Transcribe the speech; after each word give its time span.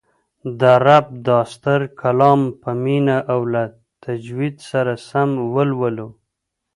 د 0.59 0.61
رب 0.85 1.05
دا 1.27 1.39
ستر 1.53 1.81
کلام 2.01 2.41
په 2.61 2.69
مینه 2.83 3.17
او 3.33 3.39
له 3.53 3.63
تجوید 4.03 4.55
سره 4.69 4.93
سم 5.09 5.29
ولولو 5.53 6.07